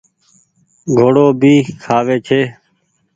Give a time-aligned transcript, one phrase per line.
[0.97, 1.53] گھوڙو ڀي
[1.83, 2.41] کآوي ڇي۔